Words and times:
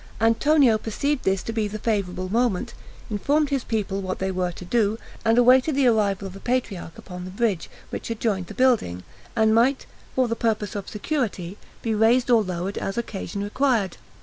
Antonio 0.19 0.79
perceived 0.79 1.25
this 1.25 1.43
to 1.43 1.53
be 1.53 1.67
the 1.67 1.77
favorable 1.77 2.27
moment, 2.27 2.73
informed 3.11 3.49
his 3.51 3.63
people 3.63 4.01
what 4.01 4.17
they 4.17 4.31
were 4.31 4.51
to 4.51 4.65
do, 4.65 4.97
and 5.23 5.37
awaited 5.37 5.75
the 5.75 5.85
arrival 5.85 6.25
of 6.25 6.33
the 6.33 6.39
patriarch 6.39 6.97
upon 6.97 7.23
the 7.23 7.29
bridge, 7.29 7.69
which 7.91 8.09
adjoined 8.09 8.47
the 8.47 8.55
building, 8.55 9.03
and 9.35 9.53
might 9.53 9.85
for 10.15 10.27
the 10.27 10.35
purpose 10.35 10.73
of 10.73 10.89
security 10.89 11.55
be 11.83 11.93
raised 11.93 12.31
or 12.31 12.41
lowered 12.41 12.79
as 12.79 12.97
occasion 12.97 13.43
required. 13.43 13.97